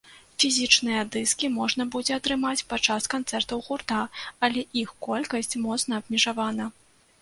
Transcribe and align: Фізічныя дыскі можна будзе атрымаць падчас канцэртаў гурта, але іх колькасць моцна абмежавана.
Фізічныя 0.43 1.01
дыскі 1.15 1.49
можна 1.57 1.83
будзе 1.97 2.17
атрымаць 2.19 2.63
падчас 2.73 3.03
канцэртаў 3.17 3.65
гурта, 3.69 4.03
але 4.49 4.69
іх 4.85 4.89
колькасць 5.11 5.59
моцна 5.69 5.93
абмежавана. 6.05 6.65